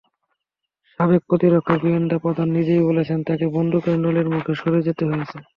[0.91, 5.37] সাবেক প্রতিরক্ষা গোয়েন্দা–প্রধান নিজেই বলেছেন, তাঁকে বন্দুকের নলের মুখে সরে যেতে হয়েছে।